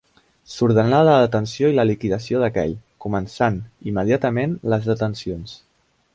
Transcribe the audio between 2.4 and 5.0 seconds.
d'aquell, començant immediatament les